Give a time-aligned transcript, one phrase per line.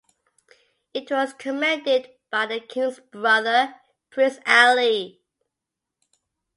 [0.95, 3.75] It was commanded by the king's brother,
[4.09, 5.21] Prince Ali.